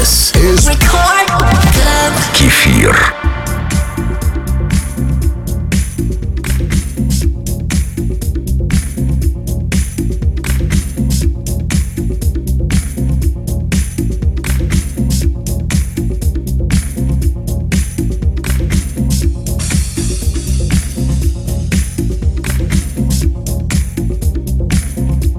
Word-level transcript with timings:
This 0.00 0.32
is 0.36 0.66
Кефир. 2.32 2.96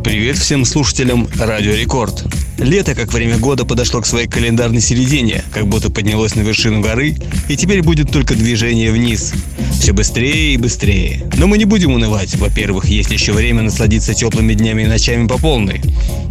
Привет 0.04 0.38
всем 0.38 0.66
слушателям 0.66 1.28
Радио 1.40 1.74
Рекорд. 1.74 2.31
Лето, 2.62 2.94
как 2.94 3.12
время 3.12 3.40
года, 3.40 3.66
подошло 3.66 4.02
к 4.02 4.06
своей 4.06 4.28
календарной 4.28 4.82
середине, 4.82 5.44
как 5.52 5.68
будто 5.68 5.90
поднялось 5.90 6.36
на 6.36 6.42
вершину 6.42 6.80
горы, 6.80 7.16
и 7.50 7.58
теперь 7.58 7.82
будет 7.82 8.12
только 8.12 8.36
движение 8.36 8.92
вниз. 8.92 9.34
Все 9.80 9.94
быстрее 9.94 10.54
и 10.54 10.58
быстрее. 10.58 11.28
Но 11.38 11.48
мы 11.48 11.58
не 11.58 11.66
будем 11.66 11.92
унывать. 11.92 12.36
Во-первых, 12.36 12.86
есть 12.86 13.10
еще 13.10 13.34
время 13.34 13.64
насладиться 13.64 14.14
теплыми 14.14 14.54
днями 14.54 14.84
и 14.84 14.86
ночами 14.86 15.28
по 15.28 15.40
полной. 15.40 15.82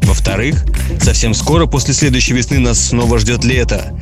Во-вторых, 0.04 0.64
совсем 1.00 1.34
скоро 1.34 1.66
после 1.66 1.94
следующей 1.94 2.34
весны 2.34 2.60
нас 2.60 2.78
снова 2.78 3.18
ждет 3.18 3.44
лето. 3.44 3.92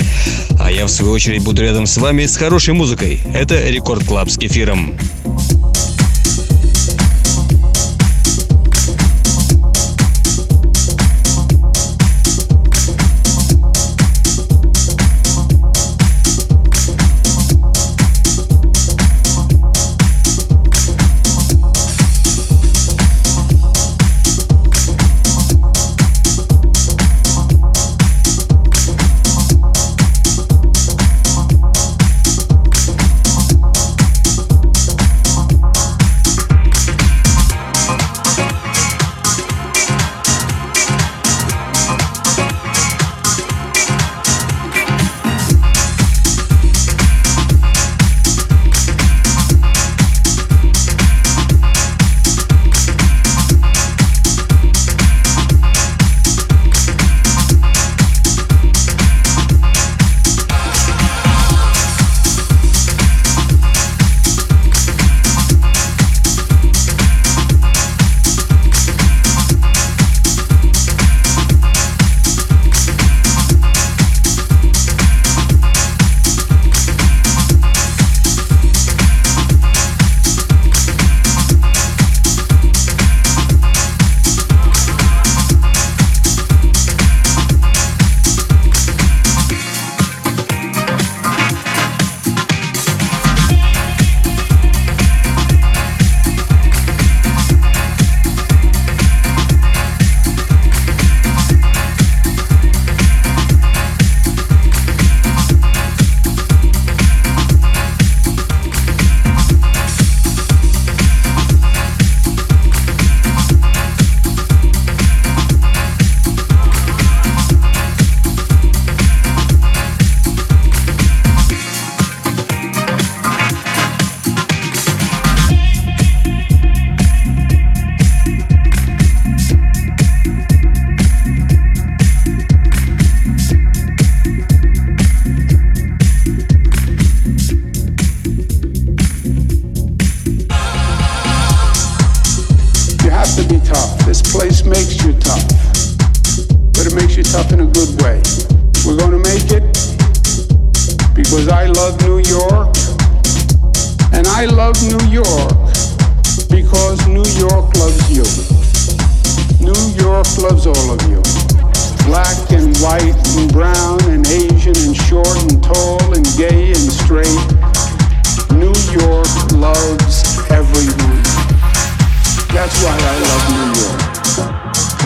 А 0.61 0.71
я, 0.71 0.85
в 0.85 0.91
свою 0.91 1.13
очередь, 1.13 1.43
буду 1.43 1.63
рядом 1.63 1.87
с 1.87 1.97
вами 1.97 2.27
с 2.27 2.37
хорошей 2.37 2.75
музыкой. 2.75 3.21
Это 3.35 3.71
Record 3.71 4.05
Club 4.05 4.29
с 4.29 4.37
Кефиром. 4.37 4.95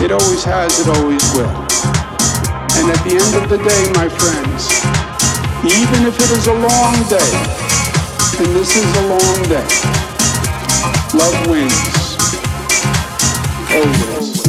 It 0.03 0.11
always 0.11 0.43
has, 0.43 0.81
it 0.81 0.89
always 0.97 1.23
will. 1.31 1.47
And 2.75 2.91
at 2.91 2.99
the 3.07 3.15
end 3.15 3.35
of 3.41 3.47
the 3.47 3.57
day, 3.57 3.83
my 3.95 4.09
friends, 4.09 4.67
even 5.63 6.05
if 6.05 6.19
it 6.19 6.29
is 6.29 6.47
a 6.47 6.53
long 6.53 6.93
day, 7.07 7.31
and 8.37 8.53
this 8.53 8.75
is 8.75 8.83
a 8.97 9.07
long 9.07 9.43
day, 9.47 9.63
love 11.15 11.47
wins. 11.47 12.17
Always. 13.71 14.42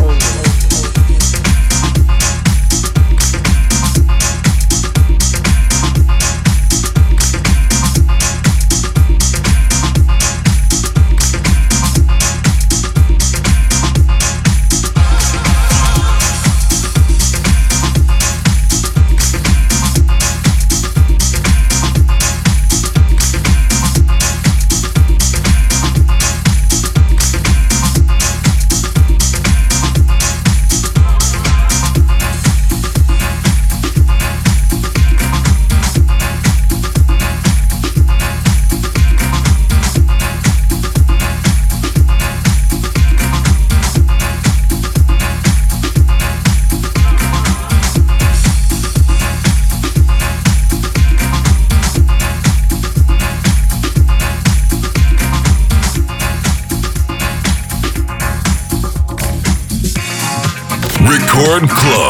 Рекорд 61.35 61.69
Клаб. 61.69 62.04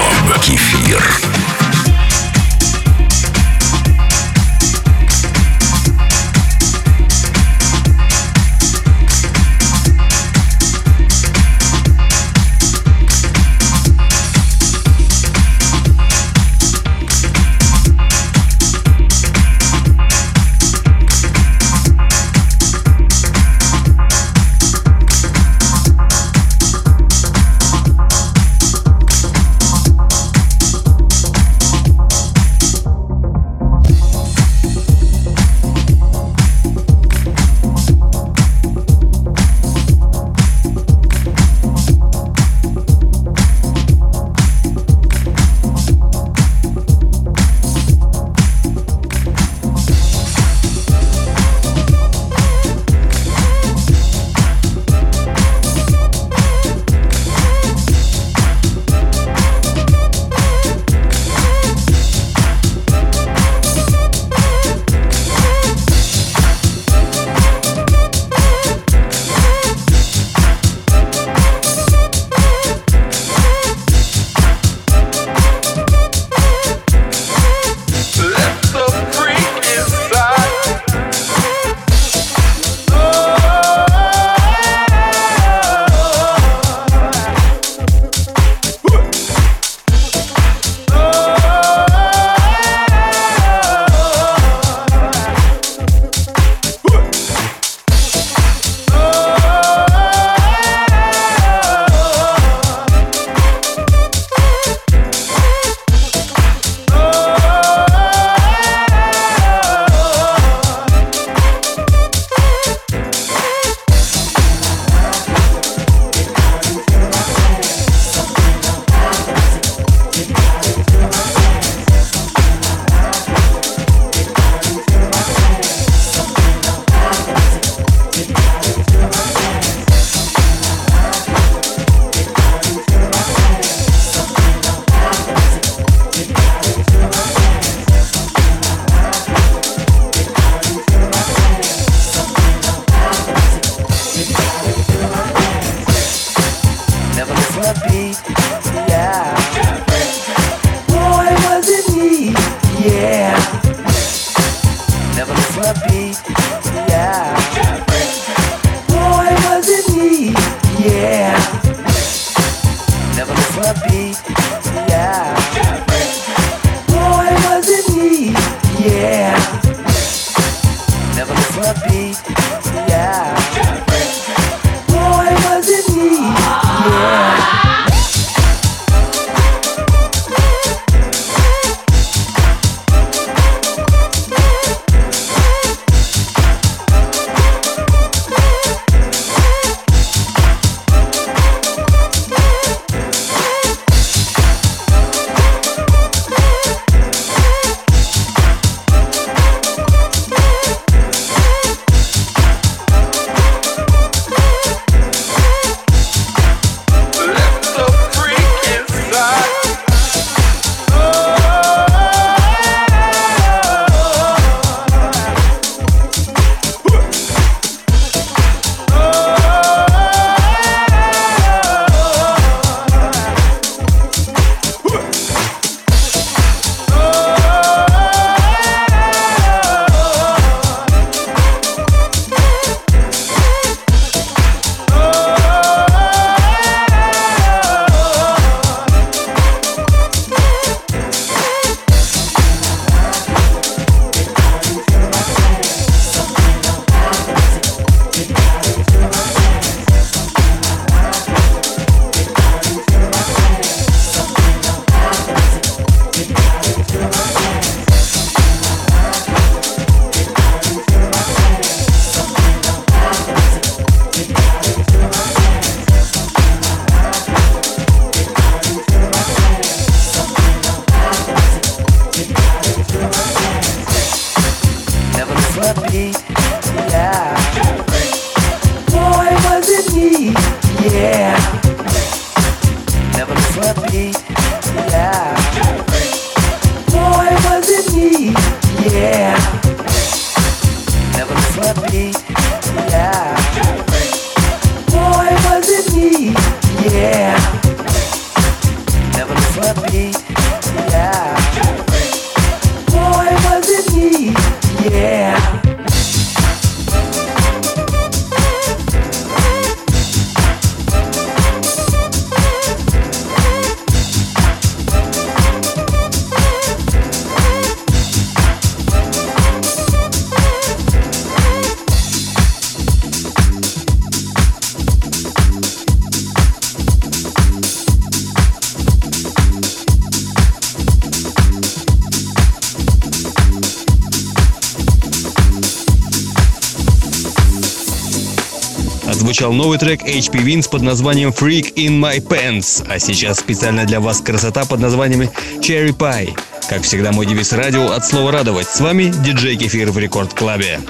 Прозвучал 339.45 339.53
новый 339.53 339.79
трек 339.79 340.03
HP 340.03 340.43
Wins 340.45 340.71
под 340.71 340.83
названием 340.83 341.29
Freak 341.29 341.75
in 341.75 342.01
My 342.01 342.19
Pants, 342.19 342.87
а 342.89 342.99
сейчас 342.99 343.41
специально 343.41 343.85
для 343.85 344.01
вас 344.01 344.21
красота 344.21 344.65
под 344.65 344.81
названием 344.81 345.29
Cherry 345.61 345.95
Pie. 345.95 346.39
Как 346.69 346.83
всегда, 346.83 347.13
мой 347.13 347.27
девиз 347.27 347.53
радио 347.53 347.91
от 347.91 348.07
слова 348.07 348.33
радовать. 348.33 348.69
С 348.69 348.81
вами 348.81 349.13
диджей 349.25 349.57
Кефир 349.57 349.91
в 349.91 349.99
Рекорд 349.99 350.33
Клабе. 350.33 350.81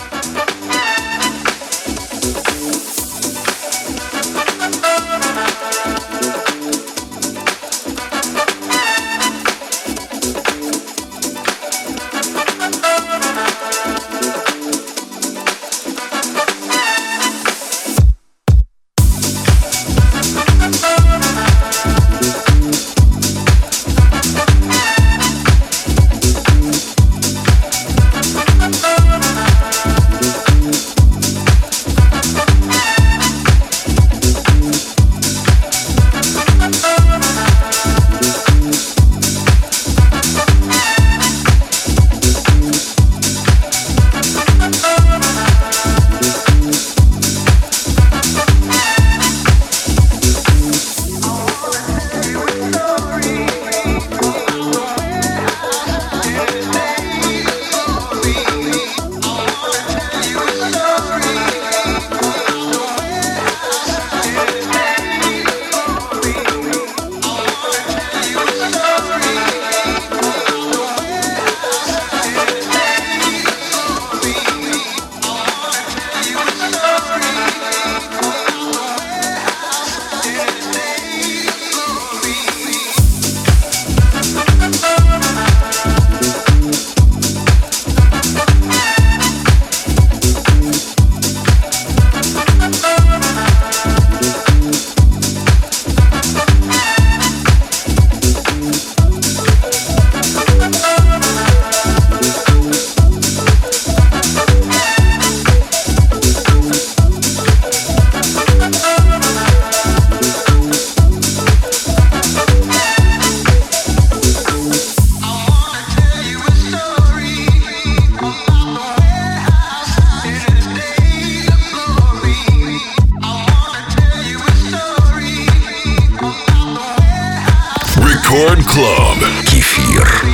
Рекорд 128.35 128.65
Клаб. 128.67 129.19
Кефир. 129.47 130.34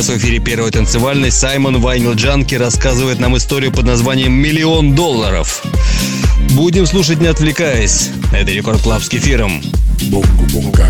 Сейчас 0.00 0.14
в 0.14 0.16
эфире 0.16 0.38
первой 0.38 0.70
танцевальной 0.70 1.30
Simon 1.30 1.78
Vinyl 1.78 2.14
Junkie 2.14 2.54
рассказывает 2.54 3.18
нам 3.18 3.36
историю 3.36 3.70
под 3.70 3.84
названием 3.84 4.32
«Миллион 4.32 4.94
долларов». 4.94 5.62
Будем 6.52 6.86
слушать, 6.86 7.20
не 7.20 7.26
отвлекаясь. 7.26 8.08
Это 8.32 8.50
Record 8.50 8.80
Club 8.80 9.02
с 9.02 9.10
Кефиром. 9.10 9.60
Бунга-бунга. 10.10 10.88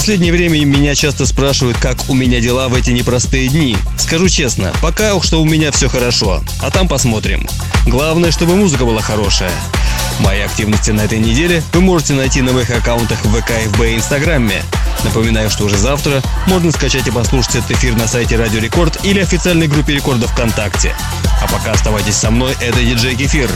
Последнее 0.00 0.32
время 0.32 0.64
меня 0.64 0.94
часто 0.94 1.26
спрашивают, 1.26 1.76
как 1.76 2.08
у 2.08 2.14
меня 2.14 2.40
дела 2.40 2.70
в 2.70 2.74
эти 2.74 2.90
непростые 2.90 3.48
дни. 3.48 3.76
Скажу 3.98 4.30
честно, 4.30 4.72
пока 4.80 5.14
уж 5.14 5.26
что 5.26 5.42
у 5.42 5.44
меня 5.44 5.70
все 5.72 5.90
хорошо, 5.90 6.42
а 6.62 6.70
там 6.70 6.88
посмотрим. 6.88 7.46
Главное, 7.84 8.30
чтобы 8.30 8.56
музыка 8.56 8.86
была 8.86 9.02
хорошая. 9.02 9.52
Мои 10.20 10.40
активности 10.40 10.90
на 10.90 11.02
этой 11.02 11.18
неделе 11.18 11.62
вы 11.74 11.82
можете 11.82 12.14
найти 12.14 12.40
на 12.40 12.54
моих 12.54 12.70
аккаунтах 12.70 13.22
в 13.26 13.40
ВК, 13.42 13.50
ФБ 13.74 13.80
и 13.82 13.96
Инстаграме. 13.96 14.62
Напоминаю, 15.04 15.50
что 15.50 15.64
уже 15.64 15.76
завтра 15.76 16.22
можно 16.46 16.72
скачать 16.72 17.06
и 17.06 17.10
послушать 17.10 17.56
этот 17.56 17.72
эфир 17.72 17.94
на 17.94 18.08
сайте 18.08 18.38
Радио 18.38 18.58
Рекорд 18.58 19.04
или 19.04 19.20
официальной 19.20 19.66
группе 19.66 19.92
Рекорда 19.92 20.28
ВКонтакте. 20.28 20.96
А 21.42 21.46
пока 21.46 21.72
оставайтесь 21.72 22.14
со 22.14 22.30
мной, 22.30 22.56
это 22.62 22.82
диджей 22.82 23.16
Кефир. 23.16 23.50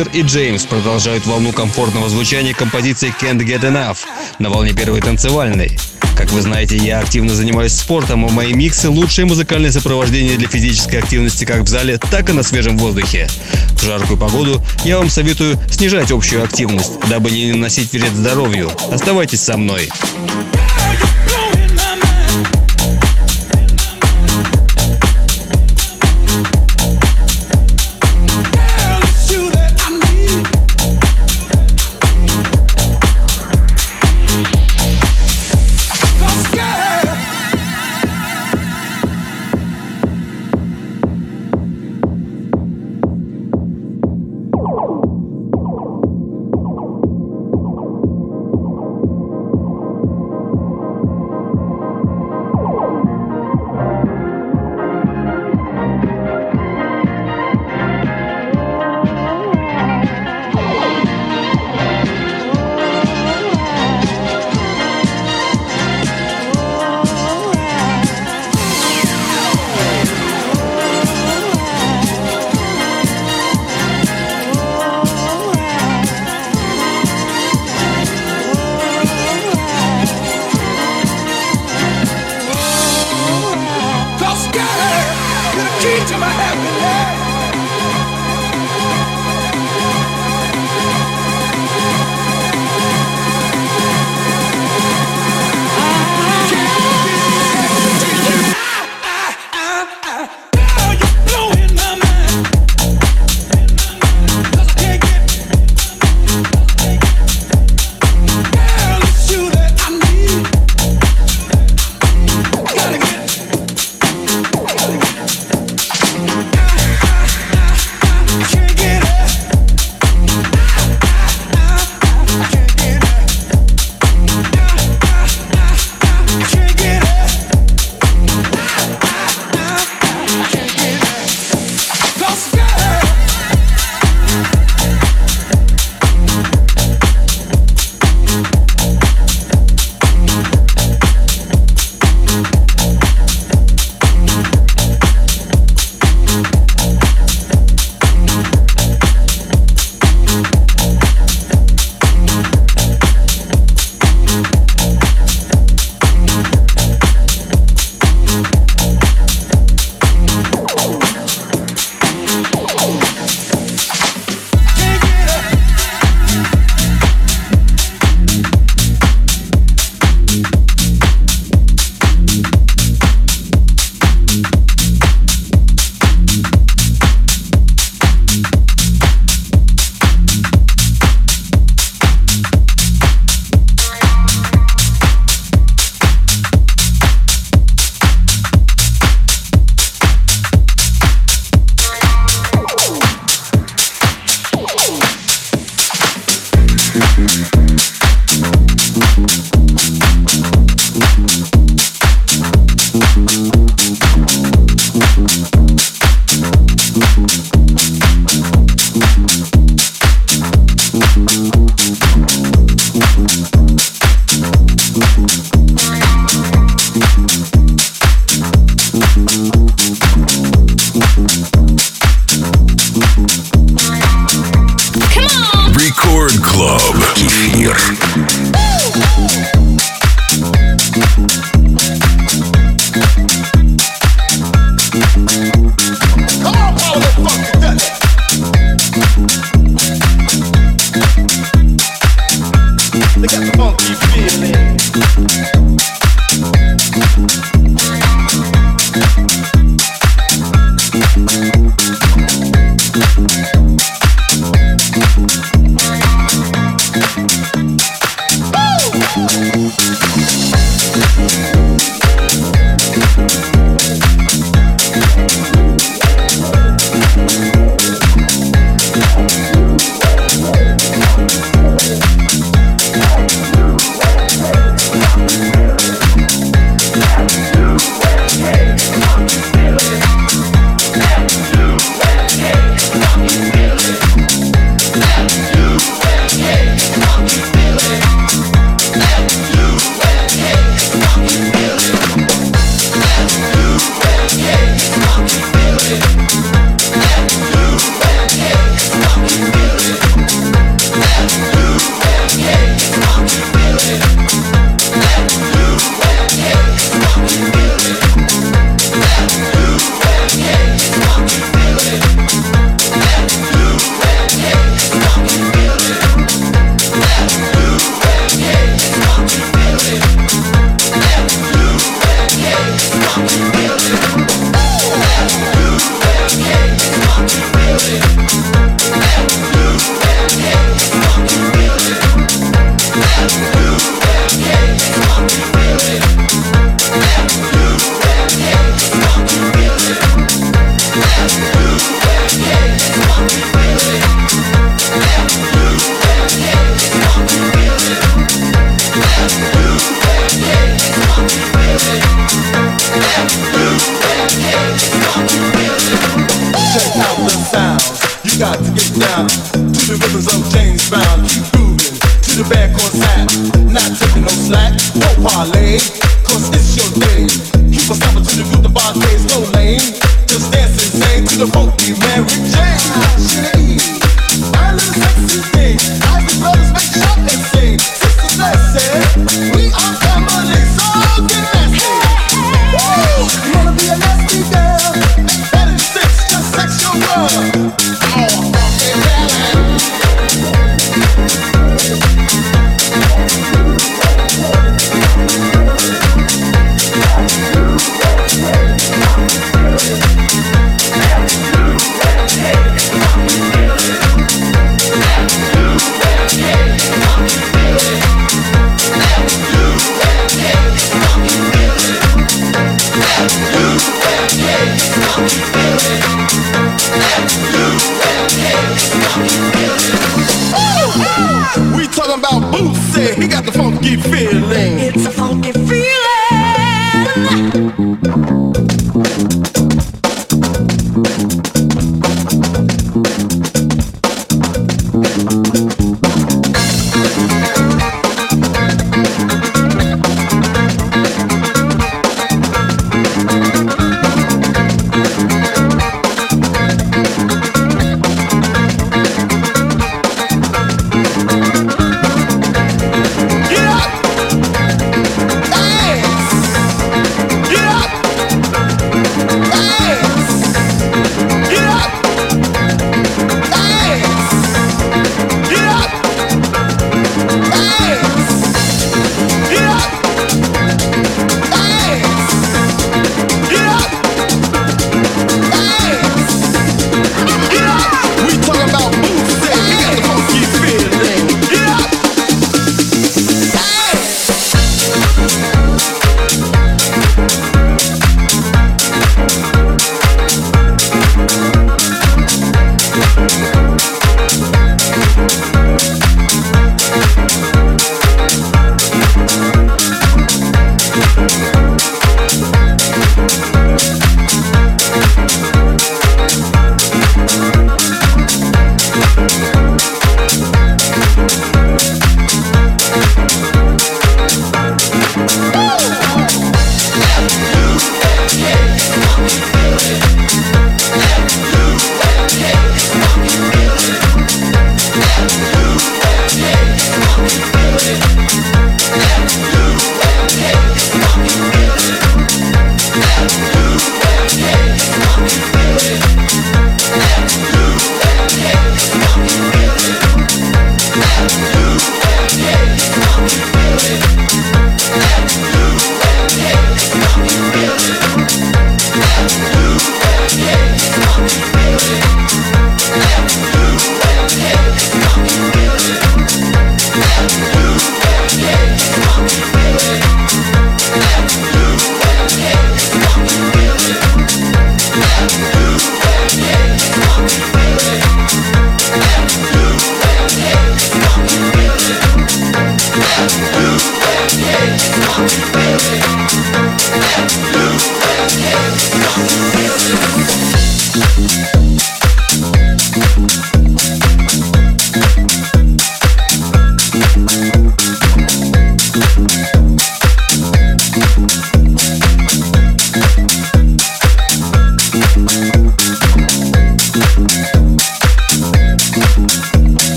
Синнер 0.00 0.10
и 0.14 0.22
Джеймс 0.22 0.64
продолжают 0.64 1.26
волну 1.26 1.52
комфортного 1.52 2.08
звучания 2.08 2.54
композиции 2.54 3.12
Can't 3.20 3.40
Get 3.44 3.60
Enough 3.60 3.98
на 4.38 4.48
волне 4.48 4.72
первой 4.72 5.02
танцевальной. 5.02 5.76
Как 6.16 6.30
вы 6.32 6.40
знаете, 6.40 6.78
я 6.78 7.00
активно 7.00 7.34
занимаюсь 7.34 7.74
спортом, 7.74 8.26
и 8.26 8.30
мои 8.30 8.54
миксы– 8.54 8.88
лучшее 8.90 9.26
музыкальное 9.26 9.70
сопровождение 9.70 10.38
для 10.38 10.48
физической 10.48 10.96
активности 10.96 11.44
как 11.44 11.62
в 11.62 11.68
зале, 11.68 11.98
так 11.98 12.30
и 12.30 12.32
на 12.32 12.42
свежем 12.42 12.78
воздухе. 12.78 13.28
В 13.72 13.82
жаркую 13.82 14.18
погоду 14.18 14.62
я 14.84 14.96
вам 14.96 15.10
советую 15.10 15.58
снижать 15.70 16.10
общую 16.12 16.44
активность, 16.44 16.92
дабы 17.10 17.30
не 17.30 17.52
наносить 17.52 17.92
вред 17.92 18.12
здоровью. 18.12 18.70
Оставайтесь 18.90 19.42
со 19.42 19.58
мной. 19.58 19.90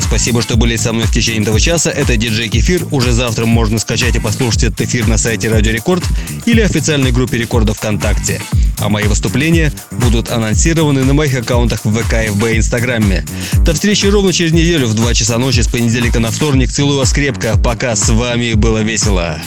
Спасибо, 0.00 0.42
что 0.42 0.56
были 0.56 0.76
со 0.76 0.92
мной 0.92 1.06
в 1.06 1.12
течение 1.12 1.42
этого 1.42 1.60
часа. 1.60 1.90
Это 1.90 2.16
диджей 2.16 2.48
Кефир. 2.48 2.86
Уже 2.90 3.12
завтра 3.12 3.46
можно 3.46 3.78
скачать 3.78 4.16
и 4.16 4.18
послушать 4.18 4.64
этот 4.64 4.82
эфир 4.82 5.06
на 5.06 5.18
сайте 5.18 5.48
Радио 5.48 5.72
Рекорд 5.72 6.04
или 6.46 6.60
официальной 6.60 7.12
группе 7.12 7.38
Рекорда 7.38 7.74
ВКонтакте. 7.74 8.40
А 8.78 8.88
мои 8.88 9.04
выступления 9.04 9.72
будут 9.90 10.30
анонсированы 10.30 11.04
на 11.04 11.14
моих 11.14 11.36
аккаунтах 11.36 11.84
в 11.84 11.92
ВК, 11.92 12.30
ФБ 12.30 12.44
и 12.52 12.56
Инстаграме. 12.58 13.24
До 13.64 13.74
встречи 13.74 14.06
ровно 14.06 14.32
через 14.32 14.52
неделю 14.52 14.86
в 14.86 14.94
2 14.94 15.14
часа 15.14 15.38
ночи 15.38 15.60
с 15.60 15.68
понедельника 15.68 16.20
на 16.20 16.30
вторник. 16.30 16.70
Целую 16.70 16.98
вас 16.98 17.12
крепко. 17.12 17.58
Пока 17.58 17.96
с 17.96 18.08
вами 18.08 18.54
было 18.54 18.78
весело. 18.82 19.40